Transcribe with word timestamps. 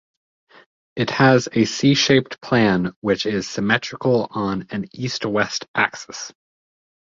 It 0.95 1.11
has 1.11 1.47
a 1.51 1.65
C-shaped 1.65 2.41
plan 2.41 2.95
which 3.01 3.27
is 3.27 3.47
symmetrical 3.47 4.29
on 4.31 4.65
an 4.71 4.85
east-west 4.93 5.67
axis. 5.75 6.33